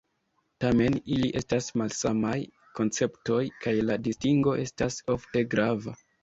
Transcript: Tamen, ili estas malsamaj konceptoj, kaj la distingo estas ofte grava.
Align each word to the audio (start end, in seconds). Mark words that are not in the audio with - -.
Tamen, 0.63 0.95
ili 1.15 1.27
estas 1.41 1.67
malsamaj 1.81 2.37
konceptoj, 2.79 3.43
kaj 3.67 3.75
la 3.91 3.99
distingo 4.09 4.57
estas 4.65 4.99
ofte 5.19 5.47
grava. 5.55 5.97